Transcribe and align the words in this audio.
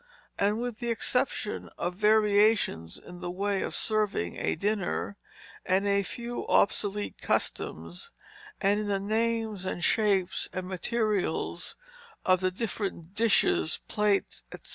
and 0.39 0.59
with 0.59 0.79
the 0.79 0.89
exception 0.89 1.69
of 1.77 1.93
variations 1.93 2.97
in 2.97 3.19
the 3.19 3.29
way 3.29 3.61
of 3.61 3.75
serving 3.75 4.35
a 4.35 4.55
dinner, 4.55 5.15
and 5.63 5.85
a 5.85 6.01
few 6.01 6.43
obsolete 6.47 7.19
customs, 7.21 8.09
and 8.59 8.79
in 8.79 8.87
the 8.87 8.99
names 8.99 9.63
and 9.63 9.83
shapes 9.83 10.49
and 10.53 10.67
materials 10.67 11.75
of 12.25 12.39
the 12.39 12.49
different 12.49 13.13
dishes, 13.13 13.79
plates, 13.87 14.41
etc. 14.51 14.69